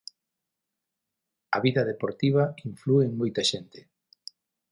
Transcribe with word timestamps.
A 1.55 1.57
vida 1.65 1.87
deportiva 1.91 2.43
inflúe 2.69 3.01
en 3.07 3.13
moita 3.19 3.41
xente. 3.51 3.79